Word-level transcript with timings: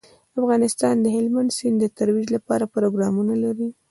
افغانستان 0.39 0.95
د 1.01 1.05
هلمند 1.15 1.49
سیند 1.57 1.77
د 1.81 1.85
ترویج 1.97 2.27
لپاره 2.35 2.71
پروګرامونه 2.75 3.33
لري. 3.43 3.67